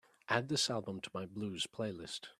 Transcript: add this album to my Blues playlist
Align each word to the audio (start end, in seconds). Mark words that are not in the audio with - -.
add 0.29 0.49
this 0.49 0.67
album 0.69 0.99
to 0.99 1.11
my 1.13 1.27
Blues 1.27 1.67
playlist 1.71 2.29